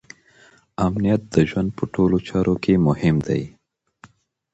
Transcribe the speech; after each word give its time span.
امنیت 0.85 1.21
د 1.33 1.35
ژوند 1.49 1.69
په 1.77 1.83
ټولو 1.93 2.17
چارو 2.27 2.55
کې 2.63 2.83
مهم 2.87 3.15
دی. 3.27 3.43